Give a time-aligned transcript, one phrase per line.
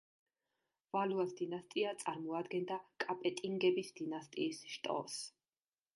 [0.95, 5.21] ვალუას დინასტია წარმოადგენდა კაპეტინგების დინასტიის შტოს.